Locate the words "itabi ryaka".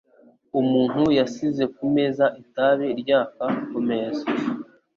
2.41-3.45